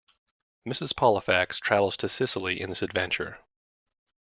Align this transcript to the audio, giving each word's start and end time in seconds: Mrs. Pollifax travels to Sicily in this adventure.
Mrs. 0.67 0.95
Pollifax 0.95 1.59
travels 1.59 1.95
to 1.97 2.09
Sicily 2.09 2.59
in 2.59 2.69
this 2.69 2.81
adventure. 2.81 3.37